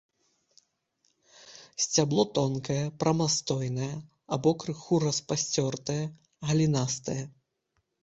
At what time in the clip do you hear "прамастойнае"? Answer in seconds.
3.05-3.93